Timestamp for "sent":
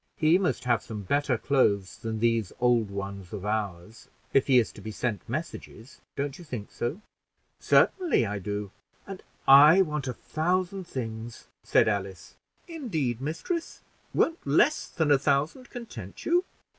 4.89-5.21